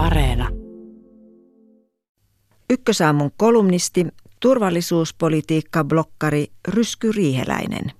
[0.00, 0.48] Areena.
[2.70, 4.06] Ykkösaamun kolumnisti,
[4.40, 7.92] turvallisuuspolitiikka-blokkari Rysky Riiheläinen.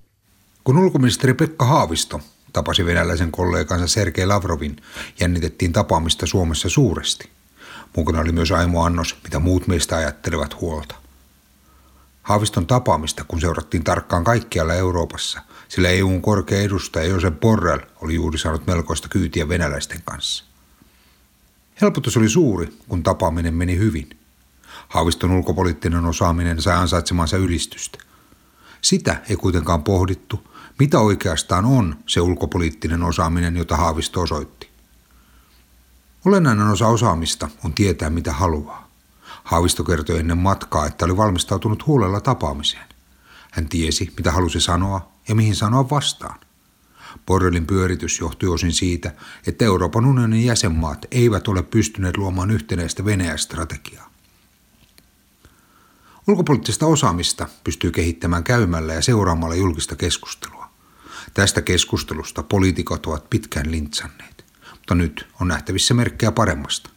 [0.64, 2.20] Kun ulkoministeri Pekka Haavisto
[2.52, 4.76] tapasi venäläisen kollegansa Sergei Lavrovin,
[5.20, 7.28] jännitettiin tapaamista Suomessa suuresti.
[7.96, 10.94] Mukana oli myös Aimo Annos, mitä muut meistä ajattelevat huolta.
[12.22, 18.38] Haaviston tapaamista, kun seurattiin tarkkaan kaikkialla Euroopassa, sillä EUn korkea edustaja Josep Borrell oli juuri
[18.38, 20.49] saanut melkoista kyytiä venäläisten kanssa.
[21.80, 24.10] Helpotus oli suuri, kun tapaaminen meni hyvin.
[24.88, 27.98] Haaviston ulkopoliittinen osaaminen sai ansaitsemansa ylistystä.
[28.80, 34.70] Sitä ei kuitenkaan pohdittu, mitä oikeastaan on se ulkopoliittinen osaaminen, jota Haavisto osoitti.
[36.24, 38.88] Olennainen osa osaamista on tietää, mitä haluaa.
[39.44, 42.86] Haavisto kertoi ennen matkaa, että oli valmistautunut huolella tapaamiseen.
[43.50, 46.40] Hän tiesi, mitä halusi sanoa ja mihin sanoa vastaan.
[47.30, 49.12] Borrellin pyöritys johtui osin siitä,
[49.46, 54.10] että Euroopan unionin jäsenmaat eivät ole pystyneet luomaan yhtenäistä Venäjä-strategiaa.
[56.28, 60.70] Ulkopoliittista osaamista pystyy kehittämään käymällä ja seuraamalla julkista keskustelua.
[61.34, 66.90] Tästä keskustelusta poliitikot ovat pitkään lintsanneet, mutta nyt on nähtävissä merkkejä paremmasta.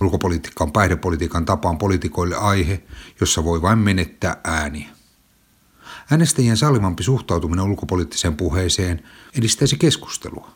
[0.00, 2.82] Ulkopolitiikka on päihdepolitiikan tapaan poliitikoille aihe,
[3.20, 4.88] jossa voi vain menettää ääniä.
[6.10, 9.02] Äänestäjien sallimampi suhtautuminen ulkopoliittiseen puheeseen
[9.38, 10.50] edistäisi keskustelua.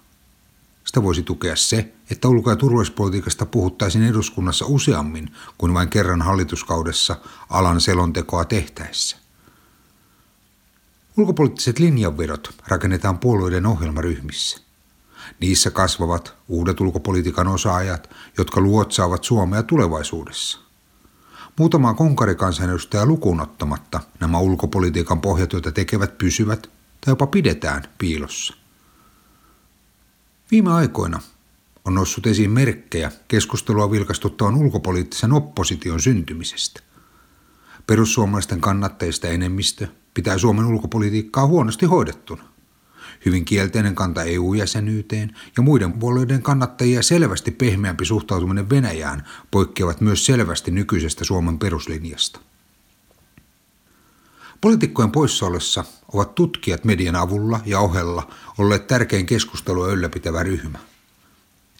[0.84, 7.16] Sitä voisi tukea se, että ulko- ja turvallisuuspolitiikasta puhuttaisiin eduskunnassa useammin kuin vain kerran hallituskaudessa
[7.50, 9.16] alan selontekoa tehtäessä.
[11.16, 14.60] Ulkopoliittiset linjanvedot rakennetaan puolueiden ohjelmaryhmissä.
[15.40, 20.67] Niissä kasvavat uudet ulkopolitiikan osaajat, jotka luotsaavat Suomea tulevaisuudessa.
[21.58, 26.62] Muutamaa konkarikansanedustajaa lukuun ottamatta nämä ulkopolitiikan pohjatyötä tekevät pysyvät
[27.00, 28.54] tai jopa pidetään piilossa.
[30.50, 31.20] Viime aikoina
[31.84, 36.80] on noussut esiin merkkejä keskustelua vilkastuttavan ulkopoliittisen opposition syntymisestä.
[37.86, 42.44] Perussuomalaisten kannatteista enemmistö pitää Suomen ulkopolitiikkaa huonosti hoidettuna.
[43.24, 50.70] Hyvin kielteinen kanta EU-jäsenyyteen ja muiden puolueiden kannattajia selvästi pehmeämpi suhtautuminen Venäjään poikkeavat myös selvästi
[50.70, 52.40] nykyisestä Suomen peruslinjasta.
[54.60, 60.78] Poliitikkojen poissaolossa ovat tutkijat median avulla ja ohella olleet tärkein keskustelua ylläpitävä ryhmä.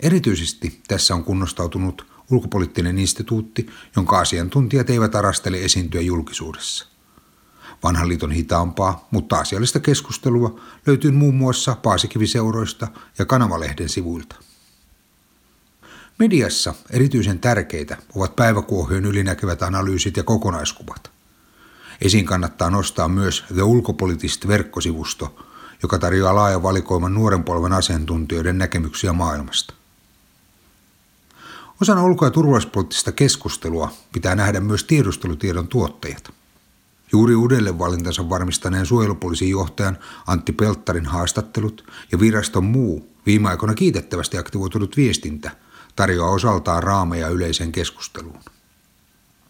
[0.03, 3.67] Erityisesti tässä on kunnostautunut ulkopoliittinen instituutti,
[3.97, 6.98] jonka asiantuntijat eivät arastele esiintyä julkisuudessa.
[7.83, 14.37] Vanhan liiton hitaampaa, mutta asiallista keskustelua löytyy muun muassa Paasikiviseuroista ja Kanavalehden sivuilta.
[16.19, 21.11] Mediassa erityisen tärkeitä ovat päiväkuohjojen ylinäkevät analyysit ja kokonaiskuvat–
[22.01, 25.47] Esiin kannattaa nostaa myös The Ulkopolitist verkkosivusto,
[25.83, 29.75] joka tarjoaa laajan valikoiman nuoren polven asiantuntijoiden näkemyksiä maailmasta.
[31.83, 36.31] Osana ulko- ja turvallisuuspoliittista keskustelua pitää nähdä myös tiedustelutiedon tuottajat.
[37.13, 44.39] Juuri uudelleen valintansa varmistaneen suojelupoliisin johtajan Antti Pelttarin haastattelut ja viraston muu viime aikoina kiitettävästi
[44.39, 45.51] aktivoitunut viestintä
[45.97, 48.41] tarjoaa osaltaan raameja yleiseen keskusteluun.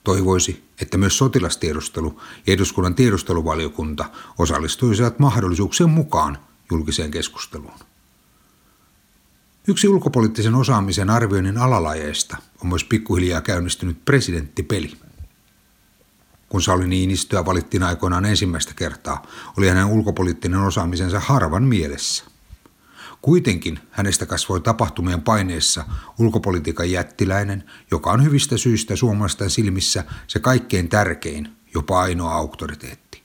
[0.04, 4.04] Toivoisi, että myös sotilastiedustelu ja eduskunnan tiedusteluvaliokunta
[4.38, 6.38] osallistuisivat mahdollisuuksien mukaan
[6.70, 7.78] julkiseen keskusteluun.
[9.68, 15.07] Yksi ulkopoliittisen osaamisen arvioinnin alalajeista on myös pikkuhiljaa käynnistynyt presidenttipeli.
[16.48, 19.26] Kun Sauli Niinistöä valittiin aikoinaan ensimmäistä kertaa,
[19.58, 22.24] oli hänen ulkopoliittinen osaamisensa harvan mielessä–
[23.22, 25.84] Kuitenkin hänestä kasvoi tapahtumien paineessa
[26.18, 33.22] ulkopolitiikan jättiläinen, joka on hyvistä syistä suomalaisten silmissä se kaikkein tärkein, jopa ainoa auktoriteetti.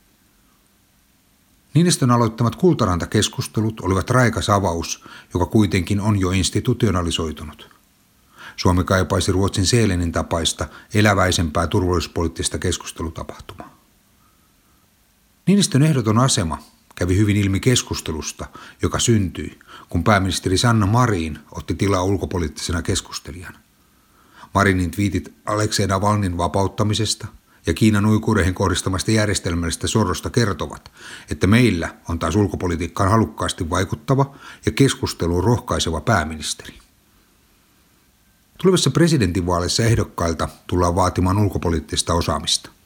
[1.74, 7.73] Niinistön aloittamat kultaranta-keskustelut olivat raikas avaus, joka kuitenkin on jo institutionalisoitunut.
[8.56, 13.78] Suomi kaipaisi Ruotsin Seelenin tapaista eläväisempää turvallisuuspoliittista keskustelutapahtumaa.
[15.47, 16.58] Niinistön ehdoton asema
[16.96, 18.46] kävi hyvin ilmi keskustelusta,
[18.81, 19.59] joka syntyi,
[19.90, 23.60] kun pääministeri Sanna Marin otti tilaa ulkopoliittisena keskustelijana.
[24.54, 27.28] Marinin twiitit Aleksei Navalnin vapauttamisesta
[27.66, 30.92] ja Kiinan uikureihin kohdistamasta järjestelmällistä sorrosta kertovat,
[31.31, 34.36] että meillä on taas ulkopolitiikkaan halukkaasti vaikuttava
[34.66, 36.82] ja keskusteluun rohkaiseva pääministeri.
[38.63, 42.69] Tulevassa presidentinvaaleissa ehdokkailta tullaan vaatimaan ulkopoliittista osaamista–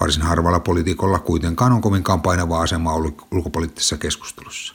[0.00, 2.94] Varsin harvalla poliitikolla kuitenkaan on kovinkaan painavaa asemaa
[3.30, 4.74] ulkopoliittisessa keskustelussa.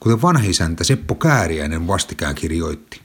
[0.00, 3.00] Kuten vanha isäntä Seppo Kääriäinen vastikään kirjoitti,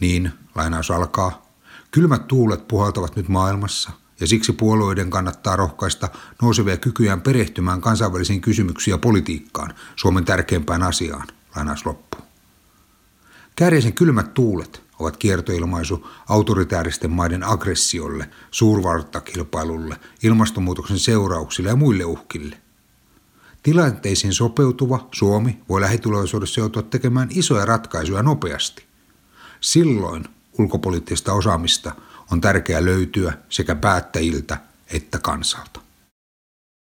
[0.00, 1.46] niin, lainaus alkaa,
[1.90, 3.90] kylmät tuulet puhaltavat nyt maailmassa
[4.20, 6.08] ja siksi puolueiden kannattaa rohkaista
[6.42, 11.26] nousevia kykyjään perehtymään kansainvälisiin kysymyksiin ja politiikkaan, Suomen tärkeimpään asiaan,
[11.56, 12.25] lainaus loppu.
[13.56, 22.58] Kääriäisen kylmät tuulet ovat kiertoilmaisu autoritääristen maiden aggressiolle, suurvartakilpailulle, ilmastonmuutoksen seurauksille ja muille uhkille.
[23.62, 28.84] Tilanteisiin sopeutuva Suomi voi lähitulevaisuudessa joutua tekemään isoja ratkaisuja nopeasti.
[29.60, 30.24] Silloin
[30.58, 31.92] ulkopoliittista osaamista
[32.32, 34.58] on tärkeää löytyä sekä päättäjiltä
[34.92, 35.85] että kansalta.